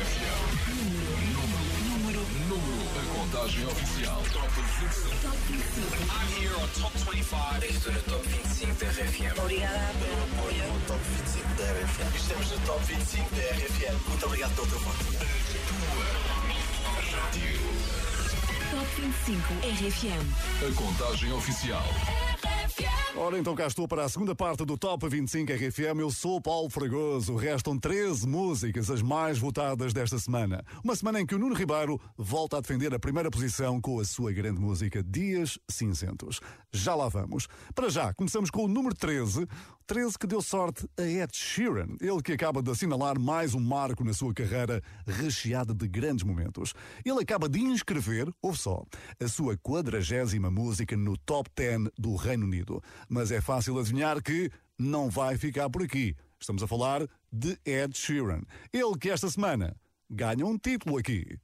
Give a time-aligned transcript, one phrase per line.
[0.00, 1.12] Número,
[1.84, 2.80] número, número.
[2.96, 4.22] A contagem oficial.
[4.32, 5.20] Top 25.
[5.20, 5.92] Top 25.
[6.08, 7.64] I'm here on Top 25.
[7.68, 9.38] Estou no Top 25 da RFM.
[9.38, 10.64] Obrigada pelo apoio.
[10.72, 12.16] No Top 25 da RFM.
[12.16, 14.08] Estamos no Top 25 da RFM.
[14.08, 15.04] Muito obrigado pelo teu voto.
[18.70, 20.24] Top 25 RFM.
[20.66, 21.84] A contagem oficial.
[23.22, 26.00] Ora, então cá estou para a segunda parte do Top 25 RFM.
[26.00, 27.36] Eu sou Paulo Fragoso.
[27.36, 30.64] Restam 13 músicas, as mais votadas desta semana.
[30.82, 34.06] Uma semana em que o Nuno Ribeiro volta a defender a primeira posição com a
[34.06, 36.40] sua grande música Dias Cinzentos.
[36.72, 37.46] Já lá vamos.
[37.74, 39.46] Para já, começamos com o número 13.
[39.86, 41.96] 13 que deu sorte a Ed Sheeran.
[42.00, 46.72] Ele que acaba de assinalar mais um marco na sua carreira recheada de grandes momentos.
[47.04, 48.84] Ele acaba de inscrever, ouve só,
[49.20, 52.80] a sua quadragésima música no Top 10 do Reino Unido.
[53.10, 56.14] Mas é fácil adivinhar que não vai ficar por aqui.
[56.38, 58.42] Estamos a falar de Ed Sheeran.
[58.72, 59.76] Ele que esta semana
[60.08, 61.36] ganha um título aqui.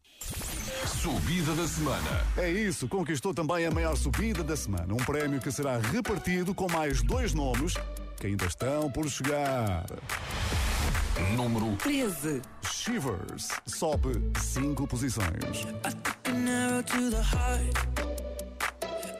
[0.87, 2.24] Subida da semana.
[2.37, 4.95] É isso, conquistou também a maior subida da semana.
[4.95, 7.74] Um prémio que será repartido com mais dois nomes
[8.16, 9.87] que ainda estão por chegar.
[11.35, 12.43] Número 13.
[12.63, 15.66] Shivers sobe cinco posições.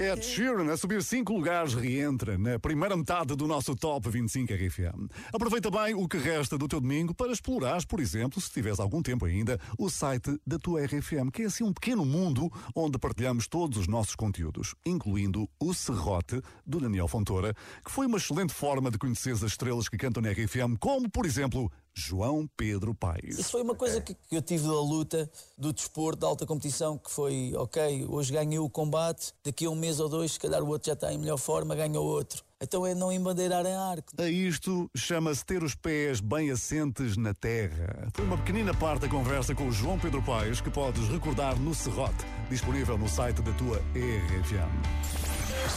[0.00, 5.10] Ed Sheeran, a subir cinco lugares, reentra na primeira metade do nosso Top 25 RFM.
[5.30, 9.02] Aproveita bem o que resta do teu domingo para explorar, por exemplo, se tiveres algum
[9.02, 13.46] tempo ainda, o site da tua RFM, que é assim um pequeno mundo onde partilhamos
[13.46, 17.52] todos os nossos conteúdos, incluindo o Serrote, do Daniel Fontoura,
[17.84, 21.26] que foi uma excelente forma de conhecer as estrelas que cantam na RFM, como, por
[21.26, 23.38] exemplo, João Pedro Paes.
[23.38, 24.00] Isso foi uma coisa É.
[24.00, 28.32] que, que eu tive da luta, do desporto, da alta competição, que foi, ok, hoje
[28.32, 31.12] ganhei o combate, daqui a um mês ou dois, se calhar o outro já está
[31.12, 32.42] em melhor forma, ganha o outro.
[32.62, 34.12] Então é não embandeirar em arco.
[34.18, 38.08] A isto chama-se ter os pés bem assentes na terra.
[38.14, 41.74] Foi uma pequenina parte da conversa com o João Pedro Paes que podes recordar no
[41.74, 44.70] Serrote, disponível no site da tua RFM.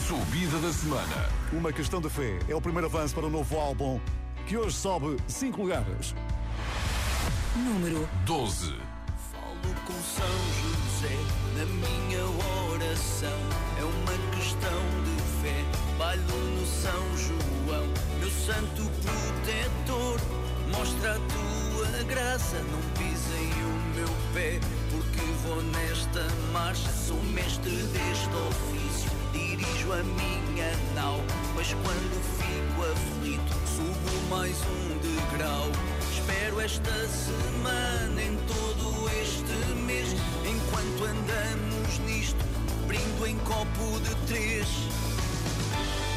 [0.08, 1.30] Subida da semana.
[1.54, 4.00] Uma questão de fé é o primeiro avanço para o novo álbum
[4.48, 6.16] que hoje sobe 5 lugares.
[7.56, 8.74] Número 12.
[9.32, 10.26] Falo com São
[10.62, 11.16] José
[11.56, 12.26] na minha
[12.72, 13.40] oração.
[13.78, 15.64] É uma questão de fé.
[15.98, 17.88] Bailo no São João,
[18.20, 20.20] meu santo protetor.
[20.72, 24.60] Mostra a tua graça, não pisem o meu pé.
[24.92, 29.12] Porque vou nesta marcha, sou mestre deste ofício.
[29.32, 31.20] Dirijo a minha nau,
[31.56, 35.70] mas quando fico aflito, subo mais um degrau.
[36.12, 39.54] Espero esta semana em todo este
[39.86, 40.10] mês,
[40.44, 42.44] enquanto andamos nisto,
[42.88, 44.68] brindo em copo de três.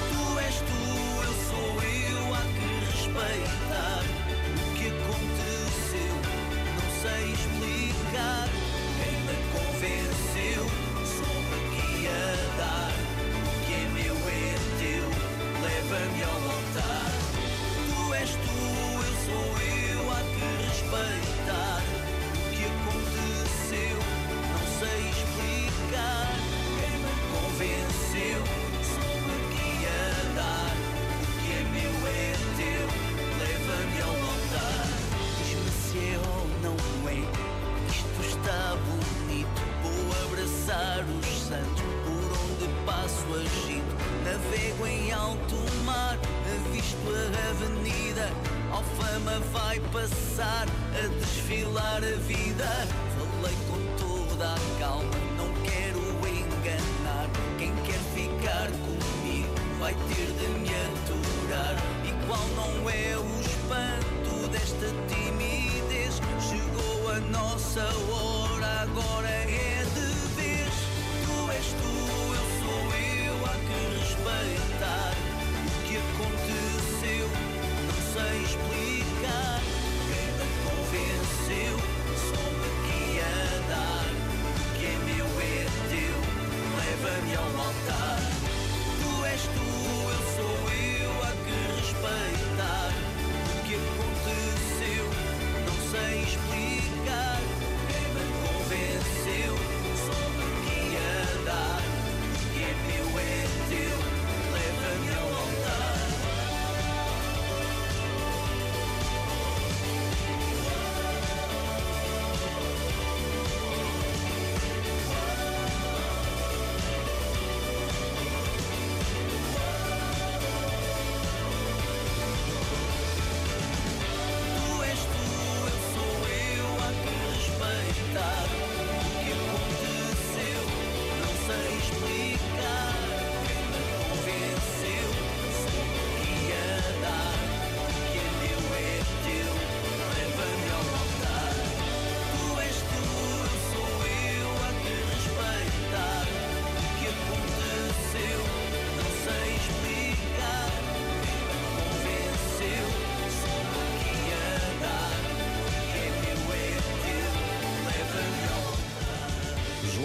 [0.09, 0.83] Tu és tu,
[1.27, 4.03] eu sou eu, há que respeitar
[4.55, 6.15] o que aconteceu.
[6.73, 8.49] Não sei explicar,
[8.99, 10.65] quem me convenceu,
[11.05, 13.06] soube aqui a dar.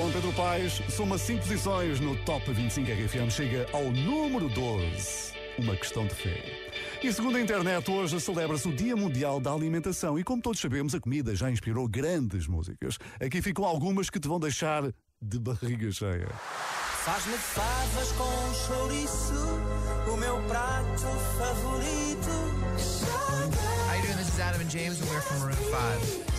[0.01, 5.33] João Pedro Paes soma 5 posições no Top 25 RFM, chega ao número 12.
[5.59, 6.43] Uma questão de fé.
[7.03, 10.95] E segundo a internet, hoje celebra-se o Dia Mundial da Alimentação e, como todos sabemos,
[10.95, 12.97] a comida já inspirou grandes músicas.
[13.23, 14.91] Aqui ficam algumas que te vão deixar
[15.21, 16.29] de barriga cheia.
[17.05, 19.33] Faz-me favas com chouriço,
[20.11, 21.05] o meu prato
[21.37, 22.31] favorito.
[23.87, 24.17] How you doing?
[24.17, 26.30] This is Adam and James, and we're from Maroon 5.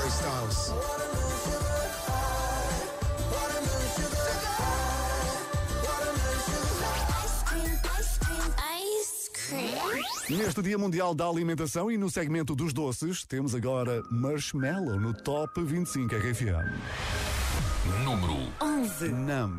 [0.00, 0.72] Harry Styles.
[10.30, 15.60] Neste Dia Mundial da Alimentação e no segmento dos doces, temos agora Marshmallow no Top
[15.62, 16.72] 25 RFM.
[18.04, 19.08] Número 11.
[19.08, 19.58] Nam.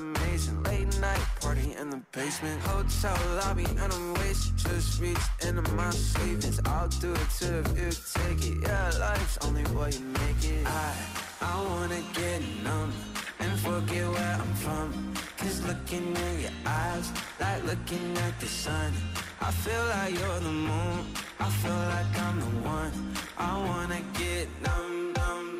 [0.00, 0.62] Amazing.
[0.64, 2.60] Late night party in the basement.
[2.62, 4.56] Hotel lobby and I'm wasted.
[4.56, 6.60] Just reached into my savings.
[6.66, 8.58] I'll do it too if you take it.
[8.62, 10.66] Yeah, life's only what you make it.
[10.66, 10.94] I,
[11.40, 12.92] I wanna get numb
[13.40, 15.14] and forget where I'm from.
[15.38, 18.92] Cause looking in your eyes, like looking at the sun.
[19.40, 21.00] I feel like you're the moon.
[21.38, 22.92] I feel like I'm the one.
[23.38, 25.59] I wanna get numb, numb,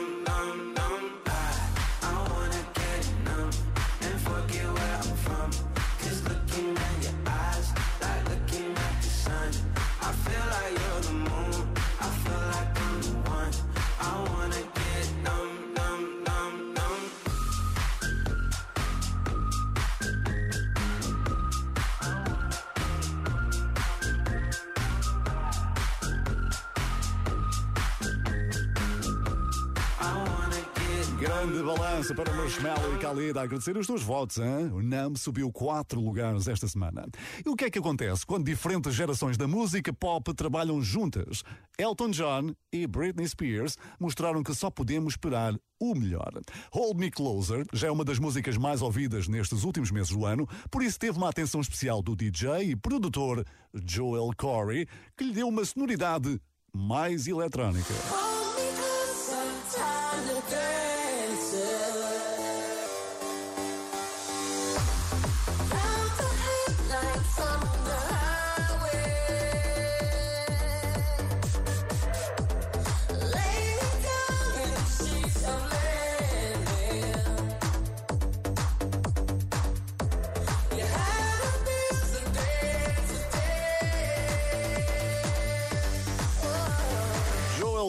[32.11, 34.37] Balança para Marshmallow e Khalid a agradecer os dois votos.
[34.37, 34.71] Hein?
[34.73, 37.07] O NAM subiu quatro lugares esta semana.
[37.45, 41.43] E o que é que acontece quando diferentes gerações da música pop trabalham juntas?
[41.77, 46.31] Elton John e Britney Spears mostraram que só podemos esperar o melhor.
[46.73, 50.47] Hold Me Closer já é uma das músicas mais ouvidas nestes últimos meses do ano,
[50.69, 54.87] por isso teve uma atenção especial do DJ e produtor Joel Corey,
[55.17, 56.39] que lhe deu uma sonoridade
[56.73, 57.93] mais eletrónica.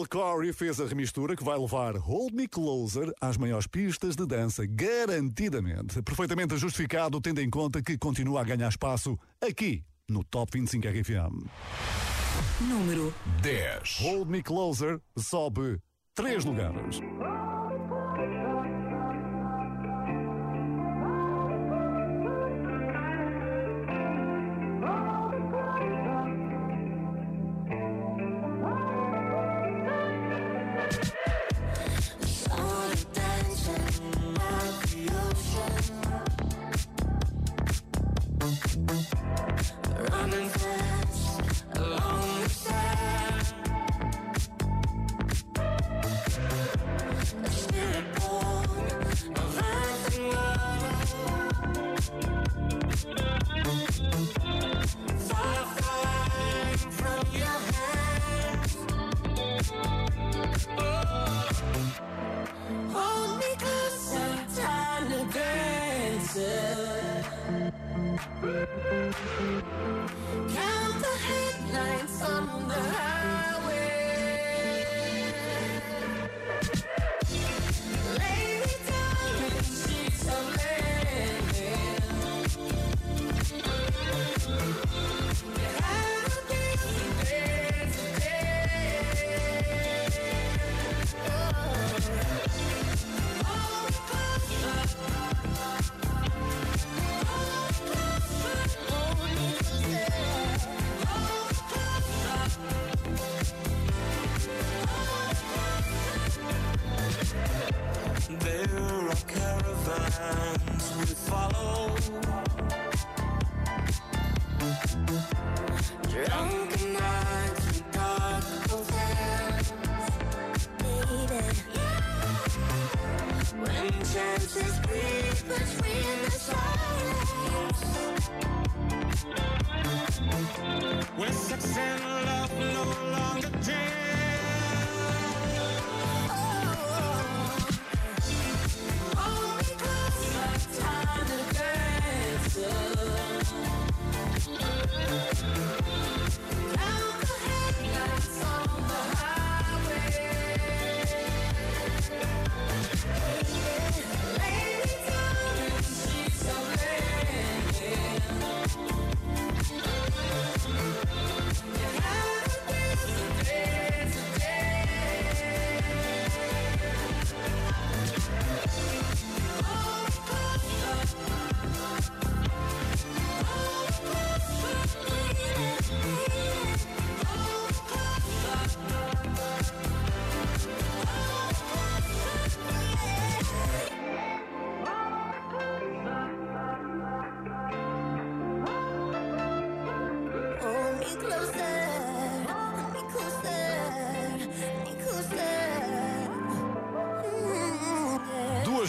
[0.07, 4.65] Corey fez a remistura que vai levar Hold Me Closer às maiores pistas de dança,
[4.65, 6.01] garantidamente.
[6.01, 11.47] Perfeitamente justificado, tendo em conta que continua a ganhar espaço aqui no Top 25 RFM.
[12.61, 13.99] Número 10.
[14.01, 15.79] Hold Me Closer sobe
[16.15, 16.99] três lugares.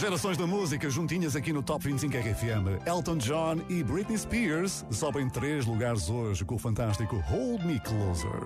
[0.04, 2.86] Gerações da música juntinhas aqui no Top 25 RFM.
[2.86, 8.42] Elton John e Britney Spears sobem três lugares hoje com o fantástico Hold Me Closer.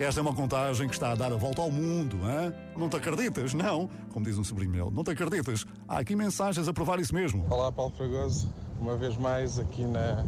[0.00, 2.54] Esta é uma contagem que está a dar a volta ao mundo, hein?
[2.74, 3.52] Não te acreditas?
[3.52, 3.90] Não.
[4.10, 5.66] Como diz um sobrinho meu, não te acreditas?
[5.86, 7.44] Há aqui mensagens a provar isso mesmo.
[7.50, 8.50] Olá, Paulo Fragoso.
[8.80, 10.24] Uma vez mais aqui na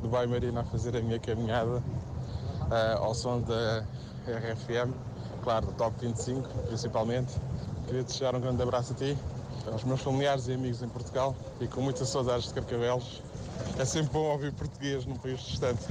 [0.00, 3.84] Dubai Marina a fazer a minha caminhada uh, ao som da
[4.24, 4.92] RFM,
[5.42, 7.34] claro, do Top 25 principalmente.
[7.86, 9.18] Queria desejar um grande abraço a ti,
[9.72, 13.22] aos meus familiares e amigos em Portugal e com muitas saudades de Carcavelos.
[13.78, 15.82] É sempre bom ouvir português num país distante.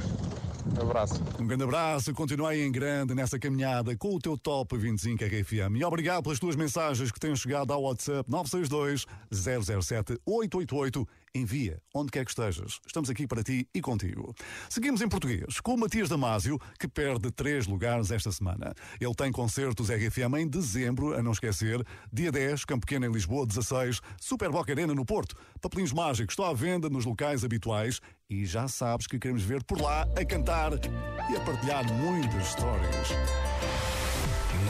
[0.77, 1.22] Um abraço.
[1.39, 5.77] Um grande abraço, continua aí em grande nessa caminhada com o teu Top 25 RFM.
[5.77, 11.07] E obrigado pelas tuas mensagens que têm chegado ao WhatsApp 962 007 888
[11.38, 12.79] Envia, onde quer que estejas.
[12.86, 14.36] Estamos aqui para ti e contigo.
[14.69, 18.73] Seguimos em português, com o Matias Damasio, que perde três lugares esta semana.
[19.00, 21.86] Ele tem concertos RFM em dezembro, a não esquecer.
[22.12, 25.36] Dia 10, Campo Pequeno em Lisboa, 16, Super Boca Arena no Porto.
[25.62, 29.80] Papelinhos mágicos, estão à venda nos locais habituais e já sabes que queremos ver por
[29.80, 33.10] lá a cantar e a partilhar muitas histórias.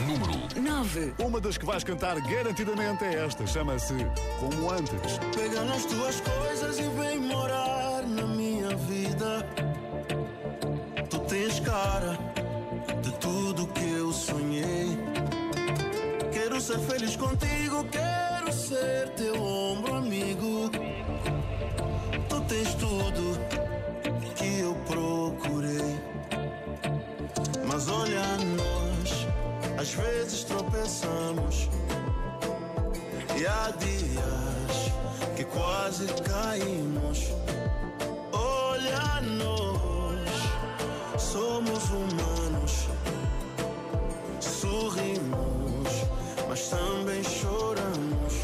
[0.06, 1.14] Número 9.
[1.18, 3.94] Uma das que vais cantar garantidamente é esta, chama-se
[4.38, 5.18] Como Antes.
[5.34, 9.46] Pega nas tuas coisas e vem morar na minha vida.
[11.08, 12.18] Tu tens cara
[13.02, 14.98] de tudo que eu sonhei.
[16.32, 20.70] Quero ser feliz contigo, quero ser teu ombro amigo.
[22.28, 23.38] Tu tens tudo
[24.34, 25.98] que eu procurei.
[27.66, 28.22] Mas olha
[29.78, 31.68] às vezes tropeçamos.
[33.38, 34.92] E há dias
[35.36, 37.28] que quase caímos.
[38.32, 42.88] Olha nós, somos humanos.
[44.40, 45.88] Sorrimos,
[46.48, 48.34] mas também choramos.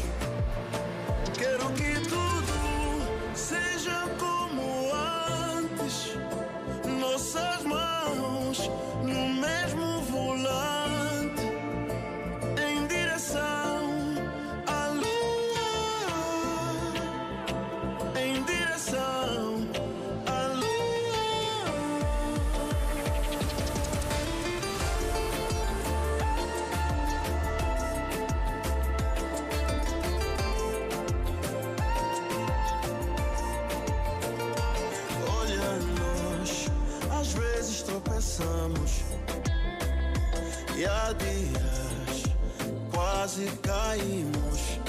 [40.85, 42.23] E há dias
[42.93, 44.79] quase caímos.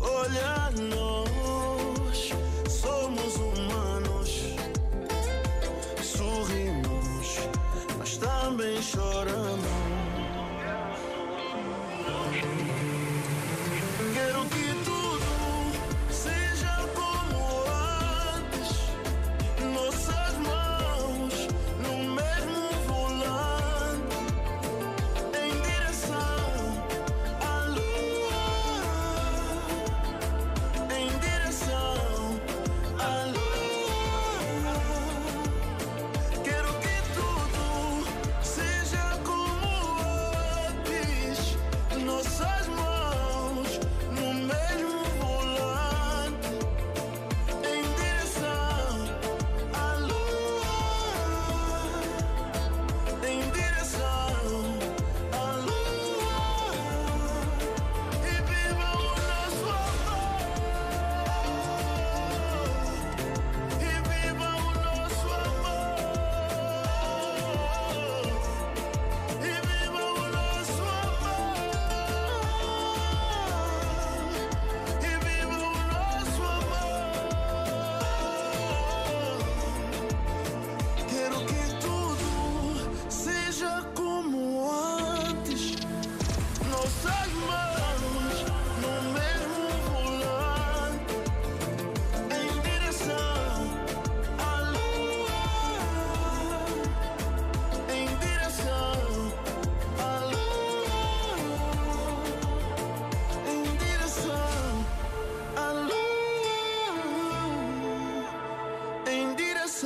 [0.00, 2.30] Olha nós,
[2.68, 4.42] somos humanos,
[6.02, 7.38] sorrimos,
[7.96, 9.77] mas também choramos.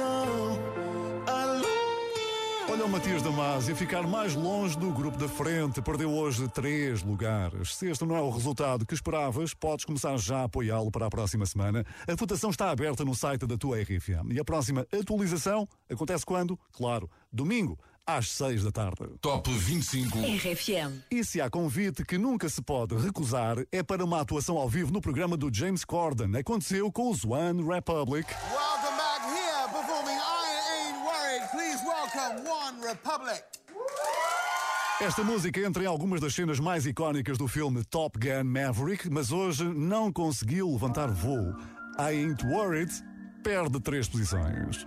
[0.00, 1.82] Lua.
[2.72, 5.82] Olha o Matias Damasio ficar mais longe do grupo da frente.
[5.82, 7.74] Perdeu hoje três lugares.
[7.74, 11.10] Se este não é o resultado que esperavas, podes começar já a apoiá-lo para a
[11.10, 11.84] próxima semana.
[12.08, 14.32] A votação está aberta no site da tua RFM.
[14.32, 16.58] E a próxima atualização acontece quando?
[16.72, 19.06] Claro, domingo, às 6 da tarde.
[19.20, 20.18] Top 25.
[20.18, 21.02] RFM.
[21.10, 24.90] E se há convite que nunca se pode recusar, é para uma atuação ao vivo
[24.92, 26.34] no programa do James Corden.
[26.38, 28.32] Aconteceu com os One Republic.
[28.32, 28.71] Welcome
[35.00, 39.32] Esta música entra em algumas das cenas mais icónicas do filme Top Gun Maverick, mas
[39.32, 41.54] hoje não conseguiu levantar voo.
[41.98, 42.92] I Ain't Worried
[43.42, 44.86] perde três posições.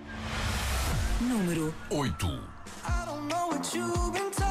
[1.19, 2.25] Número 8.
[2.27, 4.44] I don't know what you've been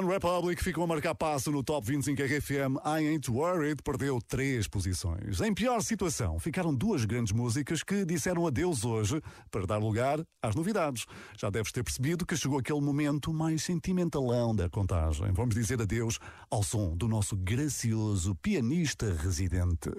[0.00, 2.78] One Republic ficam a marcar passo no Top 25 RFM.
[2.86, 5.42] I Ain't Worried perdeu três posições.
[5.42, 10.54] Em pior situação, ficaram duas grandes músicas que disseram adeus hoje para dar lugar às
[10.54, 11.04] novidades.
[11.38, 15.30] Já deves ter percebido que chegou aquele momento mais sentimentalão da contagem.
[15.32, 16.18] Vamos dizer adeus
[16.50, 19.90] ao som do nosso gracioso pianista residente.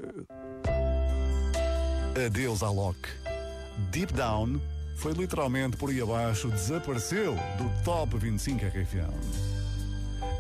[2.26, 3.08] Adeus à Locke.
[3.92, 4.60] Deep Down
[4.96, 9.51] foi literalmente por aí abaixo, desapareceu do Top 25 RFM.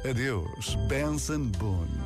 [0.09, 2.01] Adeus, Benson Boone.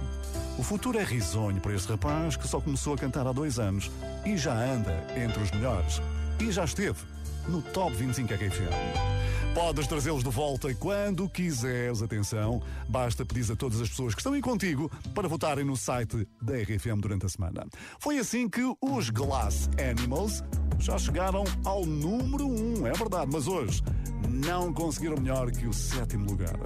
[0.58, 3.90] O futuro é risonho para este rapaz que só começou a cantar há dois anos
[4.26, 6.02] e já anda entre os melhores.
[6.40, 7.00] E já esteve
[7.48, 9.54] no Top 25 RFM.
[9.54, 12.62] Podes trazê-los de volta quando quiseres, atenção.
[12.90, 16.56] Basta pedir a todas as pessoas que estão aí contigo para votarem no site da
[16.56, 17.66] RFM durante a semana.
[17.98, 20.44] Foi assim que os Glass Animals
[20.80, 23.82] já chegaram ao número 1, um, é verdade, mas hoje
[24.30, 26.60] não conseguiram melhor que o sétimo lugar.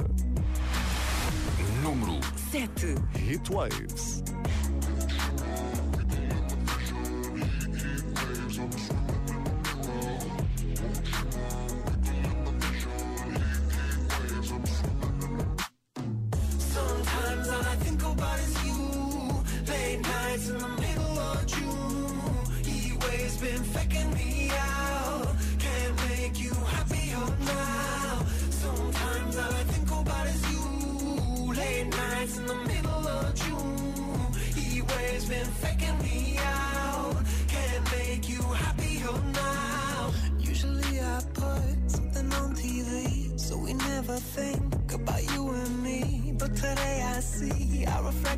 [1.83, 2.19] Número
[2.51, 2.95] 7.
[3.15, 4.38] Heat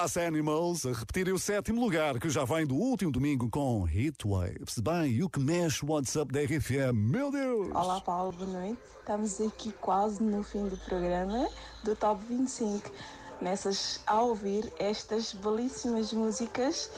[0.00, 4.78] Glass Animals a repetirem o sétimo lugar, que já vem do último domingo com Heatwaves.
[4.78, 6.94] Bem, e o que mexe o WhatsApp da RFM?
[6.94, 7.68] Meu Deus!
[7.74, 8.78] Olá Paulo, boa noite.
[8.98, 11.46] Estamos aqui quase no fim do programa
[11.84, 12.90] do Top 25.
[13.42, 16.90] Nessas a ouvir estas belíssimas músicas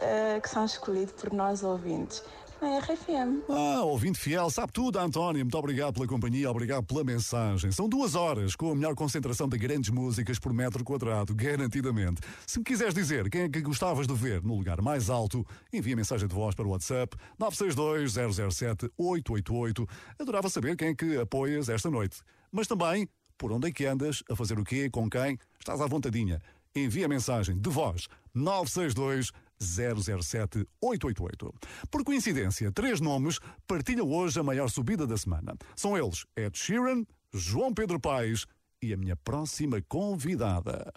[0.00, 2.24] eh, que são escolhidas por nós ouvintes
[2.60, 3.42] na RFM.
[3.48, 5.44] Ah, ouvinte fiel, sabe tudo, António.
[5.44, 7.70] Muito obrigado pela companhia, obrigado pela mensagem.
[7.72, 12.20] São duas horas com a melhor concentração de grandes músicas por metro quadrado, garantidamente.
[12.46, 15.96] Se me quiseres dizer quem é que gostavas de ver no lugar mais alto, envia
[15.96, 19.88] mensagem de voz para o WhatsApp 962-007-888.
[20.18, 22.20] Adorava saber quem é que apoias esta noite.
[22.50, 25.86] Mas também, por onde é que andas, a fazer o quê, com quem, estás à
[25.86, 26.40] vontadinha.
[26.74, 31.52] Envia mensagem de voz 962 007 888.
[31.90, 35.54] Por coincidência, três nomes partilham hoje a maior subida da semana.
[35.76, 38.46] São eles Ed Sheeran, João Pedro Paes
[38.82, 40.92] e a minha próxima convidada.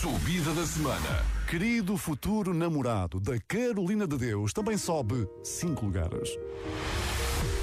[0.00, 1.24] Subida da semana.
[1.48, 6.30] Querido futuro namorado da Carolina de Deus também sobe cinco lugares.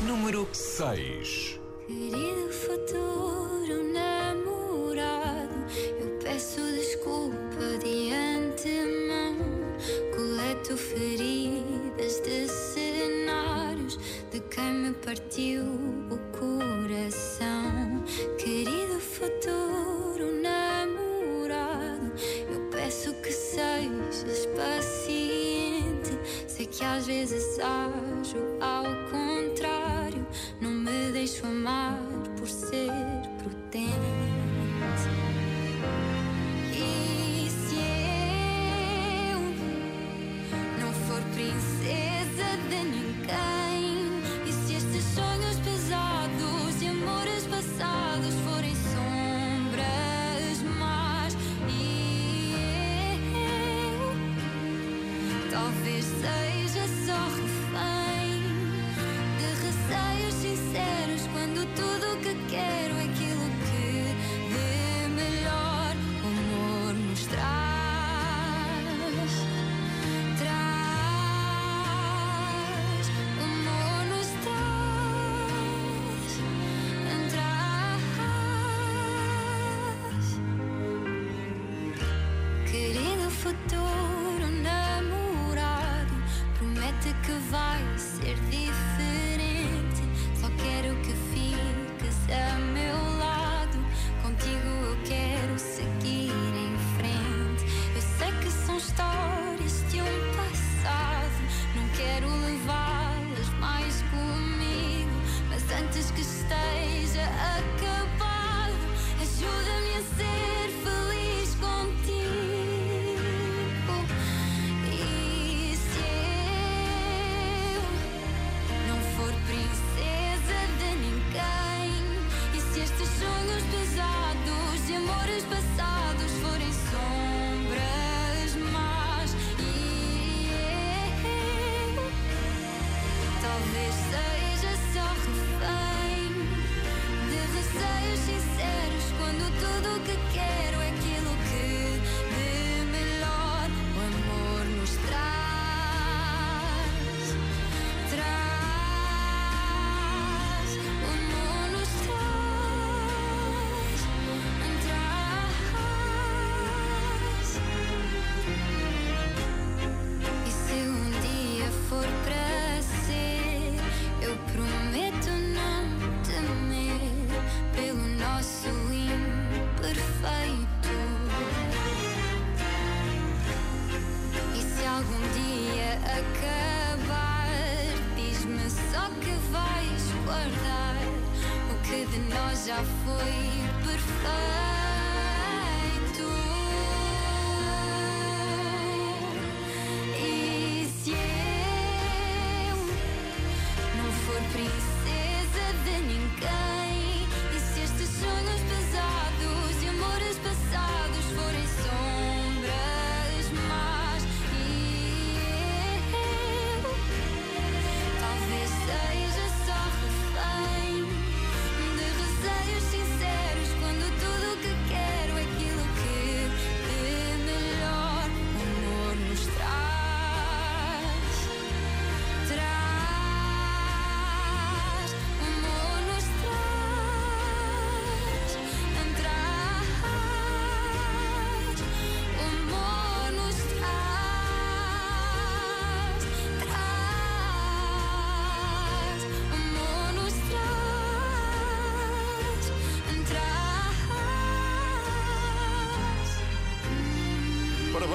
[0.05, 1.59] Número 6.
[1.87, 5.65] Querido futuro namorado,
[5.99, 6.59] eu peço
[15.05, 15.52] partiu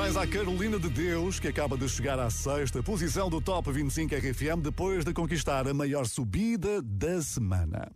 [0.08, 4.14] Parabéns à Carolina de Deus, que acaba de chegar à sexta posição do Top 25
[4.14, 7.92] RFM depois de conquistar a maior subida da semana.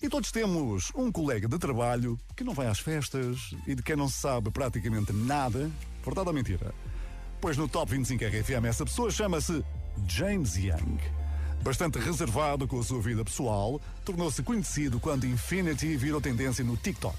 [0.00, 3.96] E todos temos um colega de trabalho que não vai às festas e de quem
[3.96, 5.68] não se sabe praticamente nada.
[6.04, 6.72] Verdade ou mentira?
[7.40, 9.64] Pois no Top 25 RFM essa pessoa chama-se
[10.06, 10.98] James Young.
[11.62, 17.16] Bastante reservado com a sua vida pessoal, tornou-se conhecido quando Infinity virou tendência no TikTok.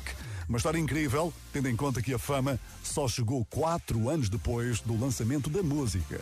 [0.47, 4.97] Uma história incrível, tendo em conta que a fama só chegou quatro anos depois do
[4.97, 6.21] lançamento da música.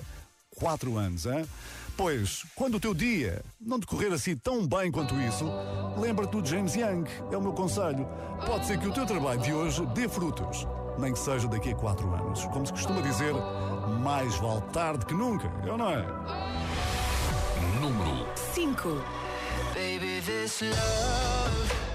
[0.56, 1.46] Quatro anos, hein?
[1.96, 5.46] Pois, quando o teu dia não decorrer assim tão bem quanto isso,
[5.98, 7.06] lembra-te do James Young.
[7.32, 8.08] É o meu conselho.
[8.46, 10.66] Pode ser que o teu trabalho de hoje dê frutos,
[10.98, 12.46] nem que seja daqui a quatro anos.
[12.46, 13.34] Como se costuma dizer,
[14.02, 16.06] mais vale tarde que nunca, é ou não é?
[17.80, 18.90] Número 5.
[19.74, 21.95] Baby, this love,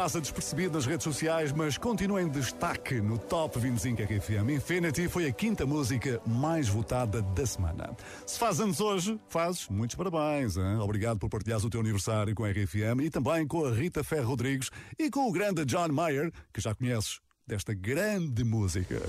[0.00, 4.48] Passa despercebido nas redes sociais, mas continua em destaque no Top 25 RFM.
[4.48, 7.94] Infinity foi a quinta música mais votada da semana.
[8.24, 10.56] Se faz anos hoje, fazes muitos parabéns.
[10.56, 10.78] Hein?
[10.78, 14.28] Obrigado por partilhares o teu aniversário com a RFM e também com a Rita Ferro
[14.28, 19.02] Rodrigues e com o grande John Mayer, que já conheces desta grande música.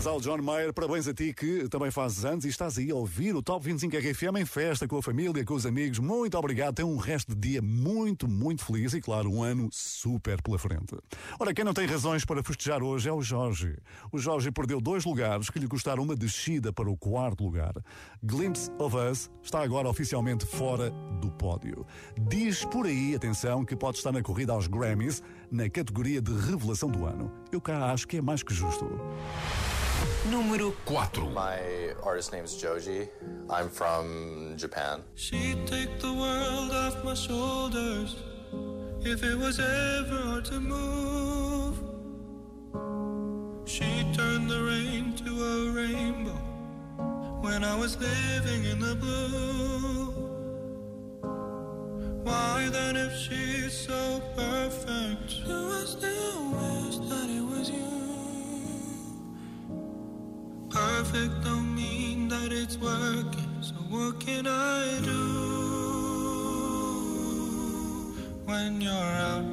[0.00, 2.94] Parabéns ao John Mayer, parabéns a ti que também fazes anos e estás aí a
[2.94, 5.98] ouvir o Top 25 RFM em festa com a família, com os amigos.
[5.98, 10.40] Muito obrigado, tem um resto de dia muito, muito feliz e, claro, um ano super
[10.40, 10.96] pela frente.
[11.38, 13.76] Ora, quem não tem razões para festejar hoje é o Jorge.
[14.10, 17.74] O Jorge perdeu dois lugares que lhe custaram uma descida para o quarto lugar.
[18.22, 20.90] Glimpse of Us está agora oficialmente fora
[21.20, 21.84] do pódio.
[22.18, 26.88] Diz por aí, atenção, que pode estar na corrida aos Grammys na categoria de revelação
[26.88, 27.30] do ano.
[27.52, 28.88] Eu cá acho que é mais que justo.
[30.30, 31.30] Número 4.
[31.30, 31.58] My
[32.02, 33.08] artist name is Joji.
[33.48, 35.02] I'm from Japan.
[35.14, 38.16] She'd take the world off my shoulders
[39.02, 41.76] if it was ever hard to move.
[43.68, 46.38] She'd turn the rain to a rainbow
[47.40, 50.10] when I was living in the blue.
[52.24, 58.09] Why then, if she's so perfect, do I still wish that it was you?
[60.70, 65.20] Perfect don't mean that it's working, so what can I do
[68.44, 69.44] when you're out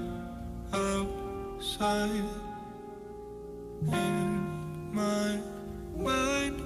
[0.74, 2.24] outside
[3.92, 5.40] in my
[5.96, 6.62] mind?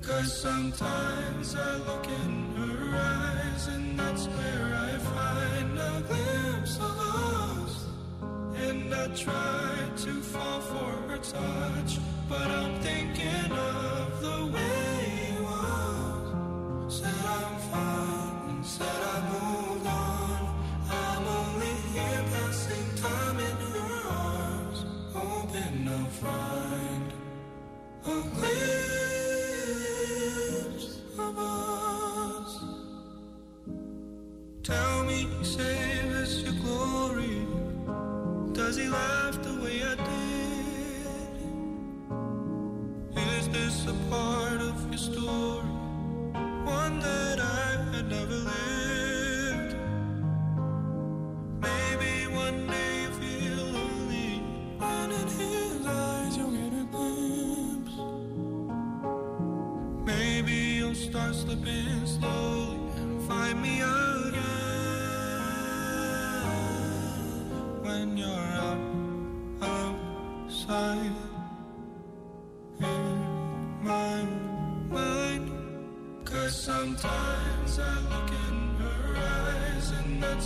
[0.00, 6.98] Cause sometimes I look in her eyes, and that's where I find a glimpse of
[6.98, 7.86] us.
[8.56, 9.74] And I try
[10.04, 11.98] to fall for her touch,
[12.32, 16.34] but I'm thinking of the way was.
[16.96, 20.40] Said I'm fine, said I moved on.
[20.90, 24.78] I'm only here passing time in her arms,
[25.12, 27.08] hoping I'll find
[28.06, 28.58] a glimpse
[31.18, 32.52] of us.
[34.62, 35.18] Tell me,
[36.44, 37.36] your glory.
[38.54, 39.41] Does he laugh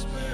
[0.04, 0.25] and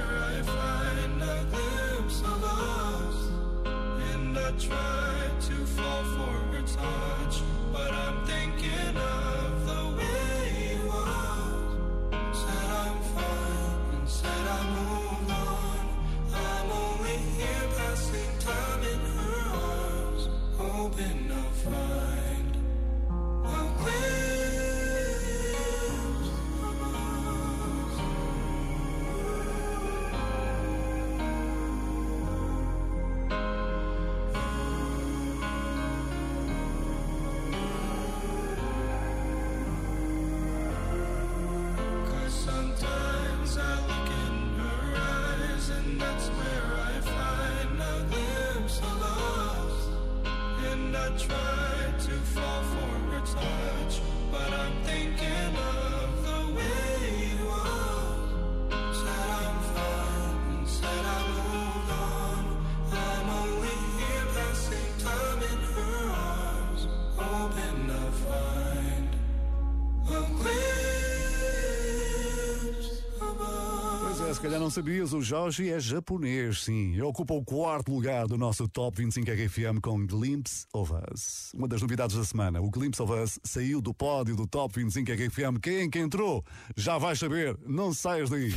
[74.43, 77.01] calhar não sabias, o Jorge é japonês, sim.
[77.01, 81.53] Ocupa o quarto lugar do nosso Top 25 RFM com Glimpse of Us.
[81.55, 85.13] Uma das novidades da semana, o Glimpse of Us saiu do pódio do Top 25
[85.13, 85.61] RFM.
[85.63, 86.45] Quem é que entrou?
[86.77, 88.53] Já vais saber, não saias daí.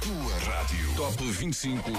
[0.00, 0.94] Tua rádio.
[0.94, 1.90] Top 25.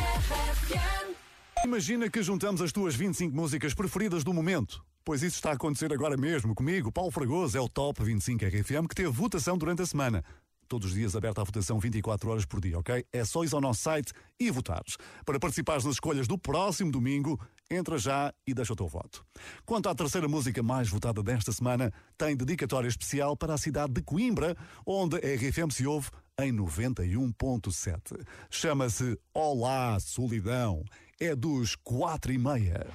[1.65, 4.81] Imagina que juntamos as tuas 25 músicas preferidas do momento.
[5.03, 6.89] Pois isso está a acontecer agora mesmo comigo.
[6.89, 10.23] Paulo Fragoso é o Top 25 RFM que teve votação durante a semana.
[10.67, 13.05] Todos os dias aberta a votação 24 horas por dia, ok?
[13.11, 14.97] É só ir ao nosso site e votares.
[15.25, 17.39] Para participares nas escolhas do próximo domingo,
[17.69, 19.25] entra já e deixa o teu voto.
[19.65, 24.01] Quanto à terceira música mais votada desta semana, tem dedicatória especial para a cidade de
[24.01, 24.55] Coimbra,
[24.85, 26.09] onde a RFM se ouve
[26.39, 28.25] em 91.7.
[28.49, 30.83] Chama-se Olá Solidão.
[31.19, 32.85] É dos quatro e meia.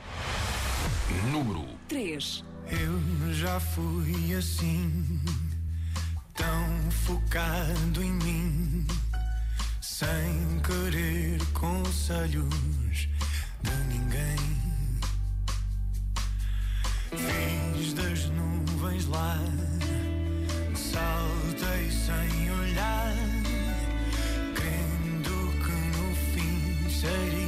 [1.33, 2.45] Número 3.
[2.66, 5.20] Eu já fui assim,
[6.35, 8.87] tão focado em mim,
[9.80, 13.09] sem querer conselhos
[13.62, 14.62] de ninguém.
[17.11, 19.39] Fiz das nuvens lá,
[20.74, 23.14] saltei sem olhar,
[24.55, 27.41] crendo que no fim seria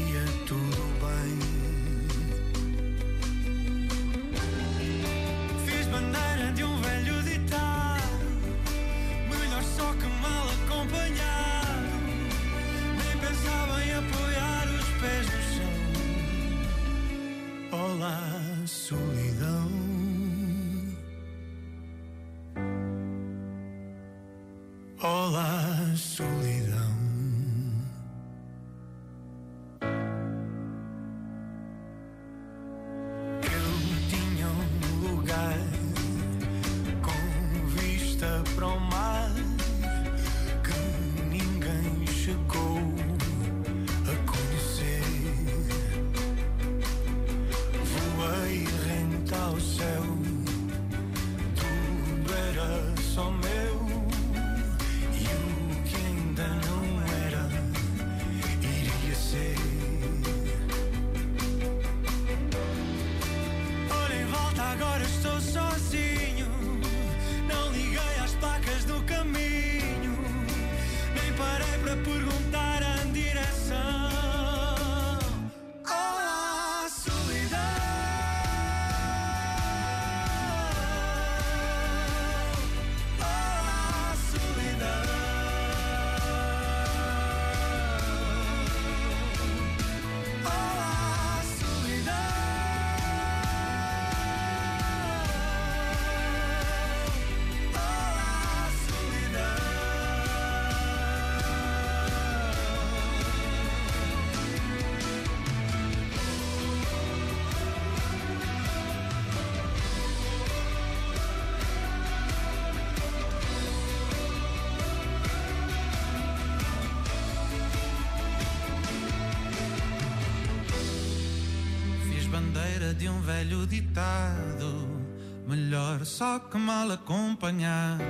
[123.25, 125.03] velho ditado
[125.47, 128.03] Melhor só que mal acompanhado.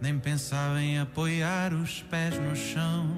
[0.00, 3.11] Nem pensava em apoiar os pés no chão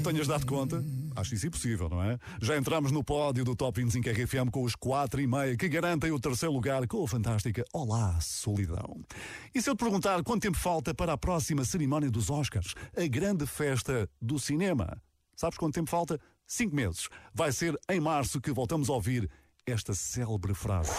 [0.00, 0.82] não tenhas dado conta,
[1.14, 2.18] Acho isso impossível, não é?
[2.40, 6.10] Já entramos no pódio do Top 25 RFM com os 4 e meia que garantem
[6.12, 9.04] o terceiro lugar com a fantástica Olá, Solidão.
[9.54, 13.06] E se eu te perguntar quanto tempo falta para a próxima cerimónia dos Oscars, a
[13.06, 15.02] grande festa do cinema?
[15.36, 16.18] Sabes quanto tempo falta?
[16.46, 17.08] Cinco meses.
[17.34, 19.28] Vai ser em março que voltamos a ouvir
[19.66, 20.90] esta célebre frase.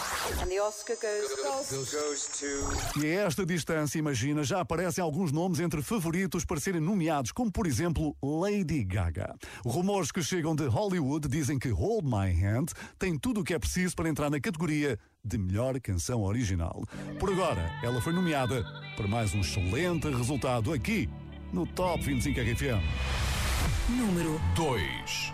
[0.41, 2.99] And the Oscar goes, Goes to.
[2.99, 7.51] E a esta distância, imagina, já aparecem alguns nomes entre favoritos para serem nomeados, como
[7.51, 9.35] por exemplo Lady Gaga.
[9.65, 13.59] Rumores que chegam de Hollywood dizem que Hold My Hand tem tudo o que é
[13.59, 16.83] preciso para entrar na categoria de melhor canção original.
[17.19, 18.63] Por agora, ela foi nomeada
[18.95, 21.09] para mais um excelente resultado aqui
[21.51, 22.81] no Top 25 RFM.
[23.89, 25.33] número 2.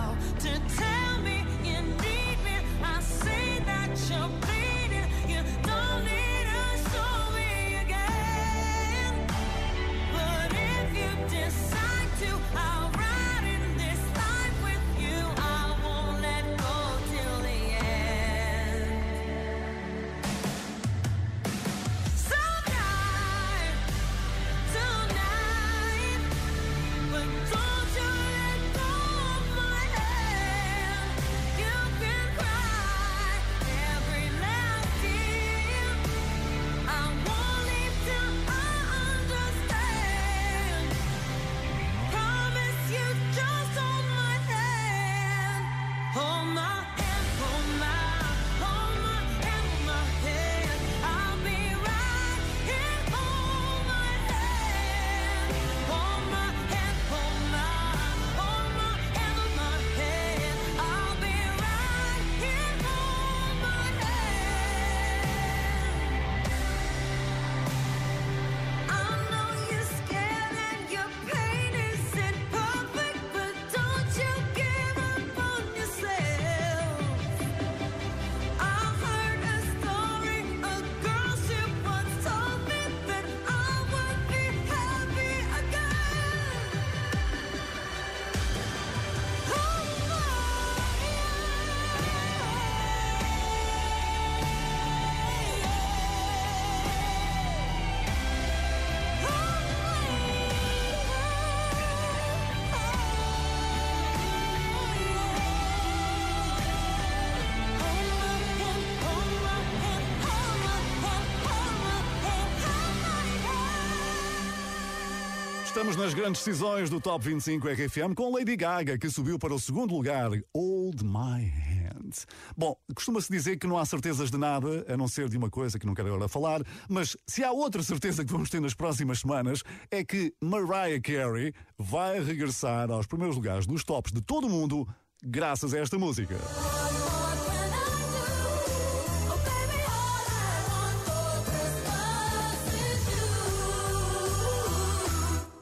[115.71, 119.59] Estamos nas grandes decisões do Top 25 RFM com Lady Gaga, que subiu para o
[119.59, 122.25] segundo lugar, Hold My Hand.
[122.57, 125.79] Bom, costuma-se dizer que não há certezas de nada, a não ser de uma coisa
[125.79, 129.19] que não quero agora falar, mas se há outra certeza que vamos ter nas próximas
[129.19, 134.49] semanas, é que Mariah Carey vai regressar aos primeiros lugares dos tops de todo o
[134.49, 134.85] mundo
[135.23, 136.35] graças a esta música.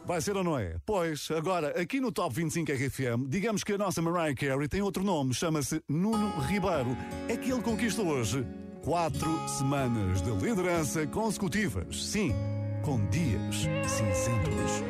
[0.10, 0.76] Vai ser ou não é?
[0.88, 5.04] Pois, agora, aqui no Top 25 RFM, digamos que a nossa Mariah Carey tem outro
[5.04, 6.98] nome, chama-se Nuno Ribeiro.
[7.28, 8.44] É que ele conquista hoje
[8.82, 12.08] quatro semanas de liderança consecutivas.
[12.08, 12.34] Sim,
[12.82, 13.58] com dias
[13.88, 14.84] cinzentos.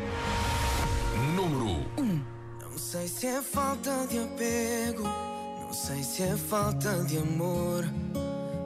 [1.36, 2.22] Número 1.
[2.62, 7.84] Não sei se é falta de apego, não sei se é falta de amor.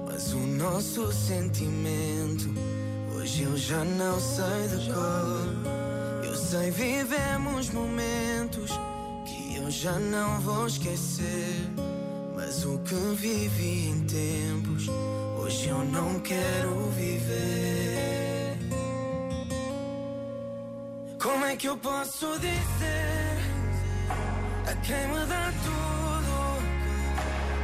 [0.05, 2.53] Mas o nosso sentimento
[3.15, 5.82] hoje eu já não sei de cor.
[6.33, 8.71] Eu sei vivemos momentos
[9.23, 11.69] que eu já não vou esquecer.
[12.35, 14.87] Mas o que vivi em tempos
[15.37, 18.57] hoje eu não quero viver.
[21.21, 23.37] Como é que eu posso dizer
[24.65, 26.33] a quem me dá tudo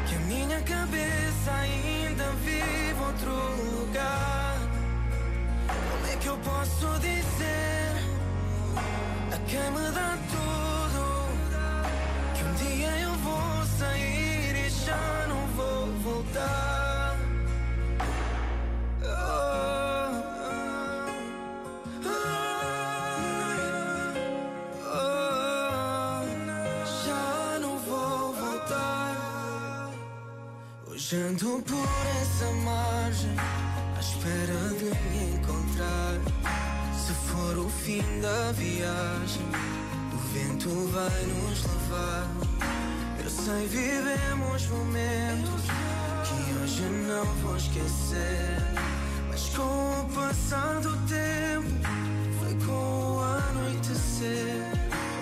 [0.07, 3.31] que a minha cabeça ainda vive outro
[3.79, 4.59] lugar?
[5.91, 7.78] Como é que eu posso dizer
[9.49, 11.01] a quem me dá tudo
[12.35, 17.17] que um dia eu vou sair e já não vou voltar?
[27.03, 29.91] Já não vou voltar.
[30.87, 31.89] Hoje ando por
[32.21, 33.35] essa margem
[33.95, 36.08] à espera de me encontrar.
[37.49, 39.47] For o fim da viagem,
[40.13, 42.27] o vento vai nos levar.
[43.23, 45.63] Eu sei, vivemos momentos
[46.27, 48.61] que hoje não vou esquecer.
[49.31, 51.71] Mas com o passar do tempo,
[52.39, 54.69] foi com o anoitecer.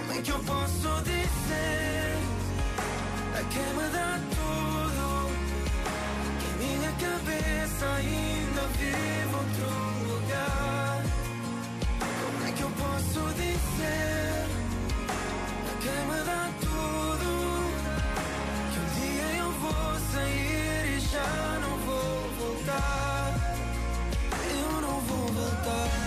[0.02, 2.12] Como é que eu posso dizer
[3.36, 5.32] a quem me dá tudo?
[6.40, 9.27] Que a minha cabeça ainda vive
[12.98, 14.48] posso dizer
[15.82, 17.30] quem me dá tudo?
[18.74, 23.56] Que um dia eu vou sair e já não vou voltar.
[24.50, 26.07] Eu não vou voltar.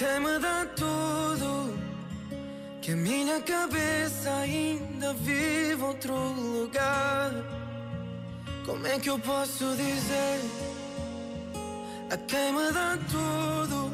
[0.00, 1.78] Me dá tudo
[2.80, 7.30] que a minha cabeça ainda vive outro lugar?
[8.64, 10.40] Como é que eu posso dizer
[12.10, 13.92] a quem me dá tudo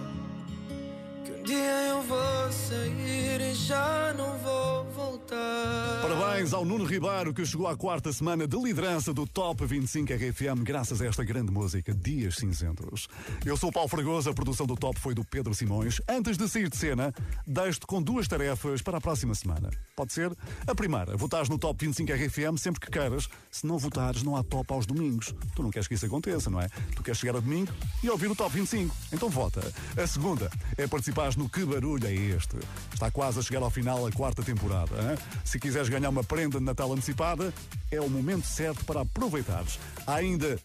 [1.25, 5.66] que um dia eu vou sair e já não vou voltar?
[6.07, 10.63] Parabéns ao Nuno Ribeiro que chegou à quarta semana de liderança do Top 25 RFM
[10.63, 13.09] graças a esta grande música, Dias Cinzentos.
[13.45, 16.01] Eu sou o Paulo Fragoso, a produção do Top foi do Pedro Simões.
[16.09, 17.13] Antes de sair de cena,
[17.45, 19.69] deixo-te com duas tarefas para a próxima semana.
[19.97, 20.31] Pode ser?
[20.65, 23.29] A primeira, votares no Top 25 RFM sempre que queiras.
[23.51, 25.35] Se não votares, não há top aos domingos.
[25.57, 26.69] Tu não queres que isso aconteça, não é?
[26.95, 28.95] Tu queres chegar a domingo e ouvir o Top 25.
[29.13, 29.61] Então vota.
[30.01, 32.59] A segunda é participares no Que Barulho é Este.
[32.95, 34.95] Está quase a chegar ao final a quarta temporada.
[35.03, 35.19] Hein?
[35.45, 37.53] Se quiseres ganhar uma prenda de Natal antecipada,
[37.91, 39.79] é o momento certo para aproveitares.
[40.07, 40.59] Há ainda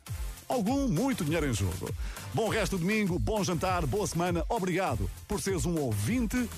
[0.47, 1.89] algum, muito dinheiro em jogo.
[2.33, 4.45] Bom resto de domingo, bom jantar, boa semana.
[4.49, 6.49] Obrigado por seres um ouvinte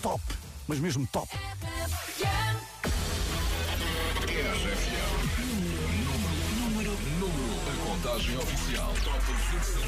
[0.00, 0.22] top,
[0.66, 1.28] mas mesmo top.
[8.06, 8.92] Contagem oficial.
[9.02, 9.82] Top 25.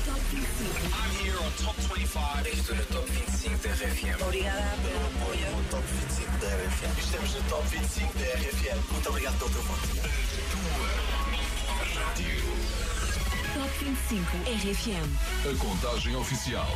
[0.93, 2.49] I'm here on Top 25.
[2.49, 4.23] Estou no Top 25 da RFM.
[4.23, 6.99] Obrigada pelo apoio no Top 25 da RFM.
[6.99, 8.93] Estamos no Top 25 da RFM.
[8.93, 9.89] Muito obrigado pelo teu voto.
[11.95, 12.43] Rádio.
[13.55, 15.07] Top 25 RFM.
[15.47, 16.67] A contagem oficial.